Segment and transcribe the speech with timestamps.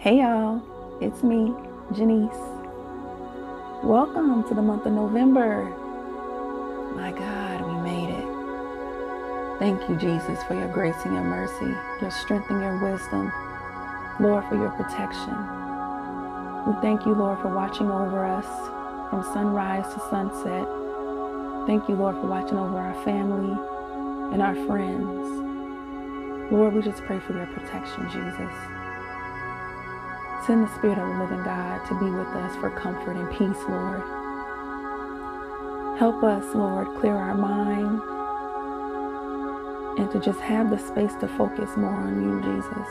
[0.00, 0.62] Hey y'all,
[1.02, 1.52] it's me,
[1.92, 2.32] Janice.
[3.84, 5.64] Welcome to the month of November.
[6.96, 9.58] My God, we made it.
[9.58, 13.30] Thank you, Jesus, for your grace and your mercy, your strength and your wisdom.
[14.20, 15.36] Lord, for your protection.
[16.64, 18.48] We thank you, Lord, for watching over us
[19.10, 20.66] from sunrise to sunset.
[21.66, 23.52] Thank you, Lord, for watching over our family
[24.32, 25.28] and our friends.
[26.50, 28.79] Lord, we just pray for your protection, Jesus.
[30.46, 33.62] Send the Spirit of the living God to be with us for comfort and peace,
[33.68, 34.02] Lord.
[35.98, 38.00] Help us, Lord, clear our mind
[39.98, 42.88] and to just have the space to focus more on you, Jesus.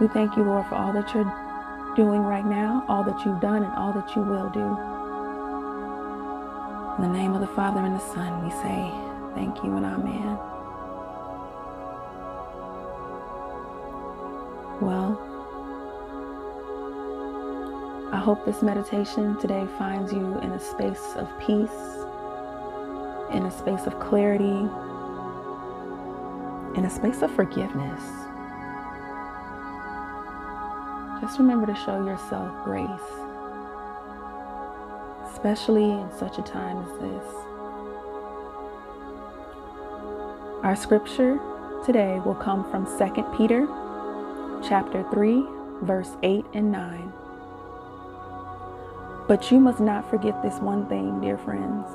[0.00, 1.32] We thank you, Lord, for all that you're
[1.94, 4.66] doing right now, all that you've done, and all that you will do.
[6.96, 8.90] In the name of the Father and the Son, we say
[9.36, 10.38] thank you and amen.
[14.80, 15.33] Well,
[18.12, 21.70] I hope this meditation today finds you in a space of peace,
[23.32, 24.68] in a space of clarity,
[26.78, 28.02] in a space of forgiveness.
[31.20, 32.88] Just remember to show yourself grace,
[35.32, 37.26] especially in such a time as this.
[40.62, 41.40] Our scripture
[41.84, 43.66] today will come from 2 Peter
[44.62, 45.44] chapter 3,
[45.82, 47.12] verse 8 and 9.
[49.26, 51.86] But you must not forget this one thing, dear friends.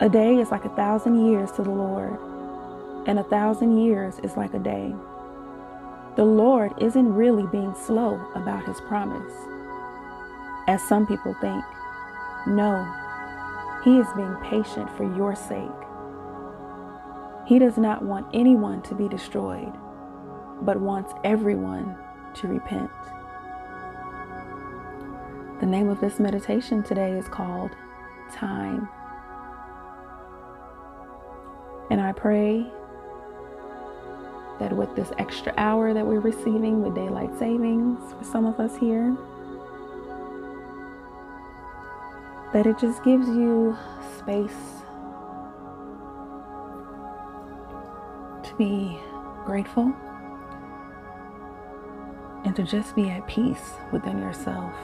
[0.00, 2.18] A day is like a thousand years to the Lord,
[3.06, 4.92] and a thousand years is like a day.
[6.16, 9.32] The Lord isn't really being slow about his promise,
[10.66, 11.64] as some people think.
[12.48, 12.84] No,
[13.84, 15.70] he is being patient for your sake.
[17.46, 19.72] He does not want anyone to be destroyed,
[20.62, 21.96] but wants everyone
[22.34, 22.90] to repent.
[25.62, 27.70] The name of this meditation today is called
[28.32, 28.88] Time.
[31.88, 32.66] And I pray
[34.58, 38.76] that with this extra hour that we're receiving with daylight savings for some of us
[38.76, 39.16] here,
[42.52, 43.78] that it just gives you
[44.18, 44.82] space
[48.42, 48.98] to be
[49.46, 49.94] grateful
[52.44, 54.74] and to just be at peace within yourself.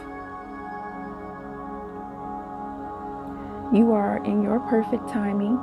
[3.71, 5.55] You are in your perfect timing,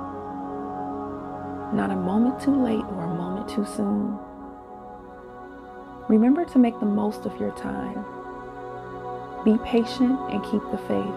[1.76, 4.20] not a moment too late or a moment too soon.
[6.08, 8.06] Remember to make the most of your time.
[9.44, 11.16] Be patient and keep the faith.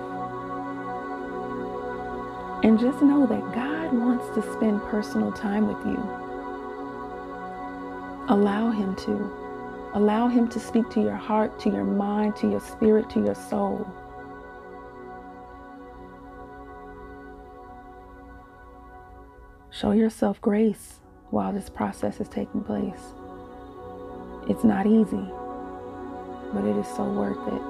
[2.64, 5.98] And just know that God wants to spend personal time with you.
[8.28, 9.30] Allow Him to.
[9.92, 13.34] Allow Him to speak to your heart, to your mind, to your spirit, to your
[13.34, 13.86] soul.
[19.78, 20.98] Show yourself grace
[21.30, 23.12] while this process is taking place.
[24.48, 25.24] It's not easy,
[26.52, 27.62] but it is so worth it.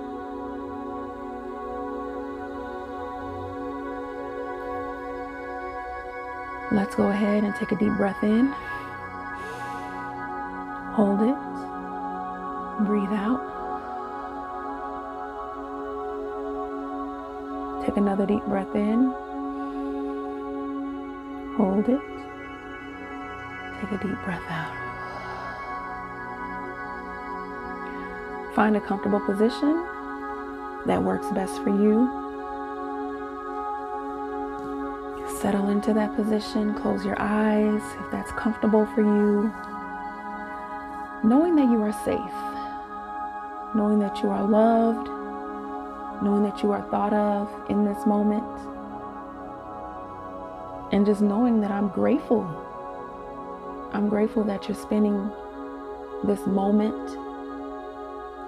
[6.75, 8.53] Let's go ahead and take a deep breath in.
[10.95, 11.37] Hold it.
[12.87, 13.45] Breathe out.
[17.85, 19.28] Take another deep breath in.
[21.59, 22.01] Hold it.
[23.81, 24.73] Take a deep breath out.
[28.55, 29.85] Find a comfortable position
[30.87, 32.07] that works best for you.
[35.41, 36.75] Settle into that position.
[36.75, 39.53] Close your eyes if that's comfortable for you.
[41.25, 45.09] Knowing that you are safe, knowing that you are loved,
[46.23, 48.45] knowing that you are thought of in this moment
[50.93, 52.43] and just knowing that I'm grateful.
[53.93, 55.31] I'm grateful that you're spending
[56.25, 57.17] this moment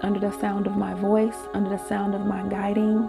[0.02, 3.08] under the sound of my voice, under the sound of my guiding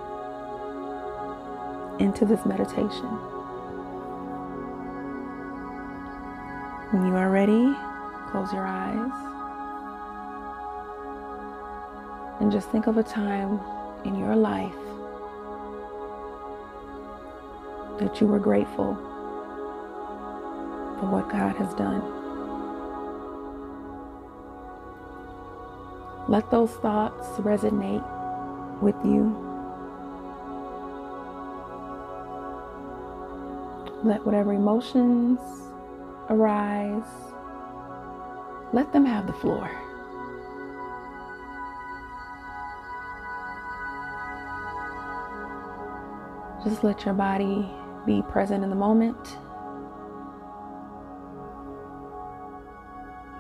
[2.00, 3.09] into this meditation.
[6.91, 7.73] When you are ready,
[8.29, 9.11] close your eyes
[12.41, 13.59] and just think of a time
[14.03, 14.73] in your life
[18.00, 19.10] that you were grateful
[21.09, 22.01] what God has done.
[26.27, 28.03] Let those thoughts resonate
[28.81, 29.36] with you.
[34.03, 35.39] Let whatever emotions
[36.30, 37.04] arise,
[38.74, 39.69] let them have the floor.
[46.63, 47.69] Just let your body
[48.06, 49.38] be present in the moment.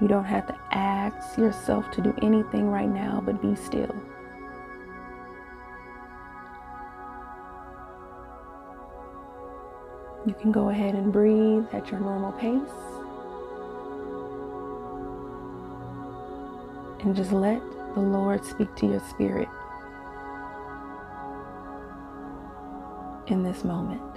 [0.01, 3.95] You don't have to ask yourself to do anything right now, but be still.
[10.25, 12.71] You can go ahead and breathe at your normal pace.
[17.03, 17.61] And just let
[17.93, 19.49] the Lord speak to your spirit
[23.27, 24.10] in this moment.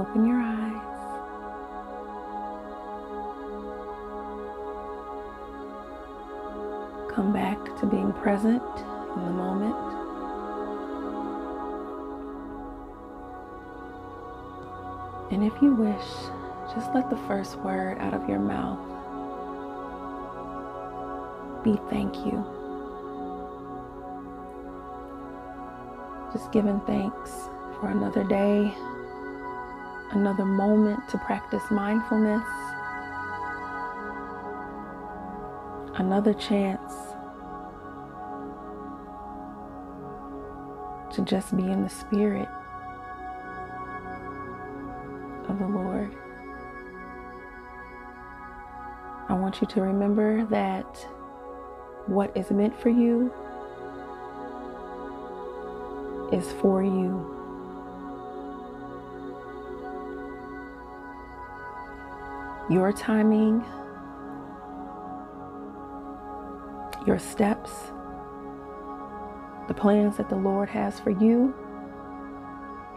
[0.00, 0.90] Open your eyes.
[7.14, 8.62] Come back to being present
[9.16, 9.76] in the moment.
[15.30, 16.08] And if you wish,
[16.74, 18.78] just let the first word out of your mouth
[21.62, 22.42] be thank you.
[26.32, 28.74] Just giving thanks for another day,
[30.12, 32.46] another moment to practice mindfulness,
[35.94, 36.92] another chance
[41.14, 42.48] to just be in the spirit
[45.48, 46.14] of the Lord.
[49.28, 51.06] I want you to remember that
[52.06, 53.32] what is meant for you
[56.32, 57.39] is for you.
[62.70, 63.64] Your timing,
[67.04, 67.72] your steps,
[69.66, 71.52] the plans that the Lord has for you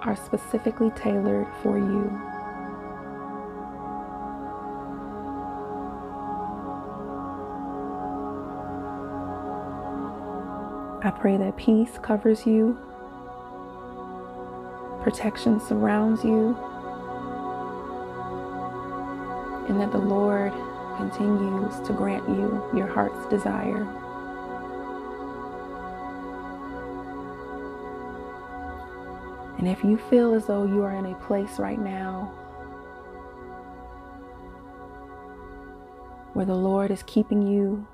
[0.04, 2.12] are specifically tailored for you.
[11.04, 12.78] I pray that peace covers you,
[15.02, 16.56] protection surrounds you,
[19.68, 20.54] and that the Lord
[20.98, 23.88] continues to grant you your heart's desire.
[29.58, 32.32] And if you feel as though you are in a place right now
[36.34, 37.88] where the Lord is keeping you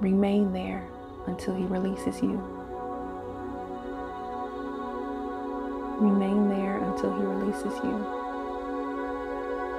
[0.00, 0.88] remain there
[1.26, 2.59] until he releases you.
[6.00, 7.96] Remain there until He releases you.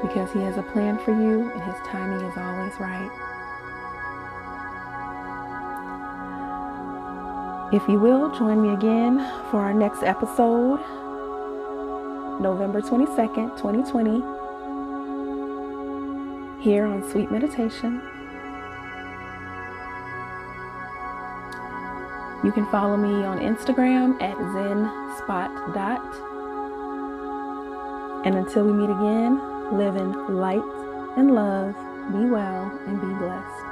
[0.02, 3.12] Because He has a plan for you and His timing is always right.
[7.74, 10.80] If you will, join me again for our next episode,
[12.40, 14.42] November 22nd, 2020.
[16.62, 18.21] here on Sweet Meditation.
[22.44, 26.02] You can follow me on Instagram at zenspot.dot.
[28.26, 30.64] And until we meet again, live in light
[31.18, 31.76] and love.
[32.12, 33.71] Be well.